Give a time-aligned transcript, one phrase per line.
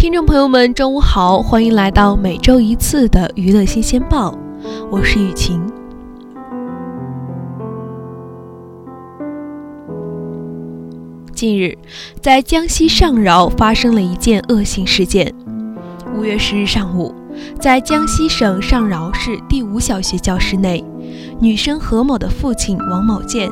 [0.00, 4.34] 听众朋友们，中午好，欢迎来到每周一次的娱乐新鲜报，
[4.90, 5.60] 我是雨晴。
[11.34, 11.76] 近日，
[12.22, 15.34] 在江西上饶发生了一件恶性事件。
[16.16, 17.14] 五月十日上午，
[17.60, 20.82] 在江西省上饶市第五小学教室内，
[21.38, 23.50] 女生何某的父亲王某建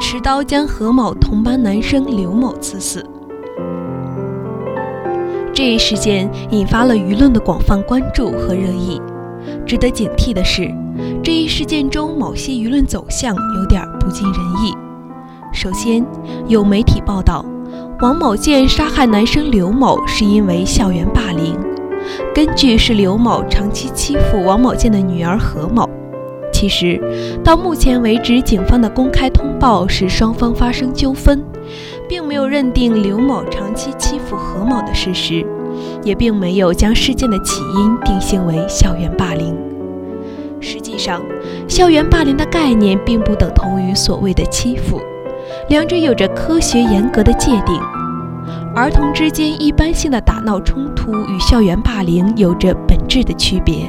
[0.00, 3.04] 持刀将何某同班男生刘某刺死。
[5.60, 8.98] 这一事件引发了舆论的广泛关注和热议。
[9.66, 10.74] 值得警惕的是，
[11.22, 14.72] 这一事件中某些舆论走向有点不尽人意。
[15.52, 16.02] 首先，
[16.48, 17.44] 有媒体报道，
[18.00, 21.54] 王某建杀害男生刘某是因为校园霸凌，
[22.34, 25.86] 根据是刘某长期欺负王某建的女儿何某。
[26.50, 26.98] 其实，
[27.44, 31.42] 到目前为止，警方的公开通报是双方发生纠纷，
[32.10, 35.46] 并没有认定刘某长期欺负何某的事实，
[36.02, 39.56] 也并没有将事件的起因定性为校园霸凌。
[40.60, 41.22] 实际上，
[41.68, 45.00] 校园霸凌的概念并不等同于所谓的欺负。
[45.68, 47.80] 两者有着科学严格的界定，
[48.74, 53.88] 儿童之间一般性的打闹冲突与校园霸凌有着本质的区别。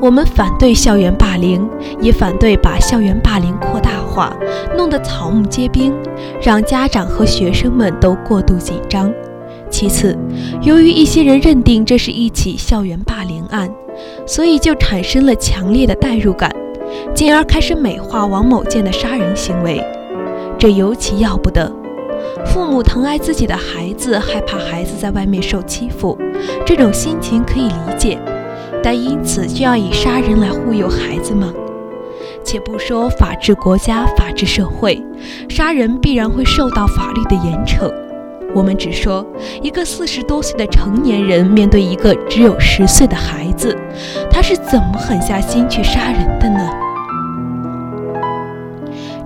[0.00, 1.66] 我们反对校园霸凌，
[2.00, 4.36] 也反对把校园霸凌扩大化，
[4.76, 5.94] 弄得草木皆兵，
[6.42, 9.12] 让家长和学生们都过度紧张。
[9.70, 10.16] 其次，
[10.62, 13.68] 由于一些人认定这是一起校园霸凌案，
[14.26, 16.54] 所以就产生了强烈的代入感。
[17.14, 19.82] 进而开始美化王某建的杀人行为，
[20.58, 21.72] 这尤其要不得。
[22.46, 26.16] 父母疼爱自己的孩子，害怕孩子在外面受欺负，
[26.64, 28.18] 这种心情可以理解。
[28.84, 31.50] 但因此就要以杀人来忽悠孩子吗？
[32.44, 35.02] 且不说法治国家、法治社会，
[35.48, 37.90] 杀人必然会受到法律的严惩。
[38.54, 39.26] 我们只说
[39.62, 43.74] 一个四十多岁的成年人面对一个只有十岁的孩子，
[44.30, 46.70] 他是怎么狠下心去杀人的呢？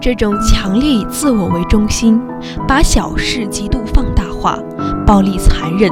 [0.01, 2.23] 这种强烈以自我为中心，
[2.69, 4.59] 把小事极度放大化、
[5.05, 5.91] 暴力残忍、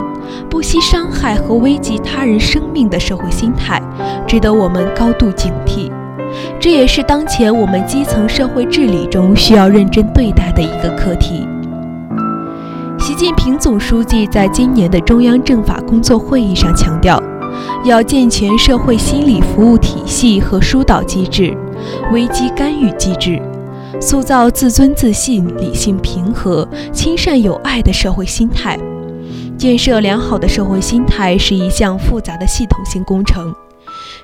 [0.49, 3.83] 不惜伤害和危及他人生命的社会心态，
[4.27, 5.91] 值得我们高度警惕。
[6.61, 11.47] 这也是当前我们基层社会治理中需要认真对待的一个课题。
[12.99, 17.23] 习近平总书记在今年的中央政法工作会议上强调，
[17.85, 21.57] 要健全社会心理服务体系和疏导机制、
[22.13, 23.41] 危机干预机制。
[24.01, 28.79] 塑造自尊自信、理性平和、亲善友爱的社会心态。
[29.59, 33.55] 建设良好的社会心态是一项复杂的系统性工程，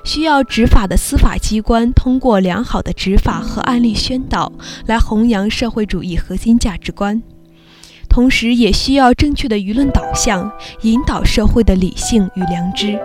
[0.03, 4.51] 需要执法的司法机关通过良好的执法和案例宣导
[4.85, 7.21] 来弘扬社会主义核心价值观，
[8.07, 10.51] 同时也需要正确的舆论导向，
[10.83, 12.97] 引导社会的理性与良知。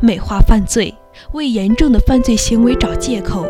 [0.00, 0.92] 美化犯罪。
[1.32, 3.46] 为严重的犯罪行为找借口，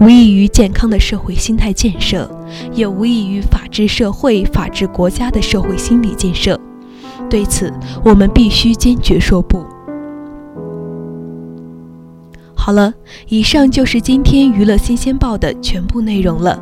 [0.00, 2.30] 无异于健康的社会心态建设，
[2.72, 6.58] 也无异于法治社会、法治国家的社会心理建设。
[7.30, 7.72] 对此，
[8.04, 9.64] 我们必须坚决说不。
[12.54, 12.92] 好了，
[13.28, 16.60] 以上就是今天娱乐新鲜报的全部内容了，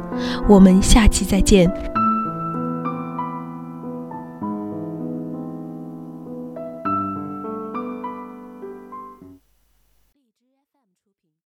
[0.49, 1.69] 我们下期再见。